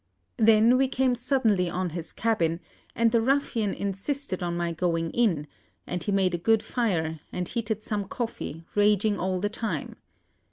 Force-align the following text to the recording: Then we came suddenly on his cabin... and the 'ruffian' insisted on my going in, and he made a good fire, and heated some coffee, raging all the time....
Then 0.37 0.77
we 0.79 0.87
came 0.87 1.13
suddenly 1.13 1.69
on 1.69 1.91
his 1.91 2.11
cabin... 2.11 2.59
and 2.95 3.11
the 3.11 3.21
'ruffian' 3.21 3.75
insisted 3.75 4.41
on 4.41 4.57
my 4.57 4.71
going 4.71 5.11
in, 5.11 5.45
and 5.85 6.01
he 6.03 6.11
made 6.11 6.33
a 6.33 6.39
good 6.39 6.63
fire, 6.63 7.19
and 7.31 7.47
heated 7.47 7.83
some 7.83 8.07
coffee, 8.07 8.65
raging 8.73 9.19
all 9.19 9.39
the 9.39 9.47
time.... 9.47 9.97